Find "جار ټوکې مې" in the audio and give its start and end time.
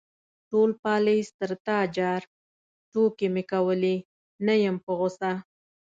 1.95-3.43